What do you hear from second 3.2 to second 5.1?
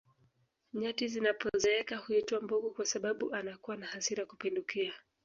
anakuwa na hasira kupindukia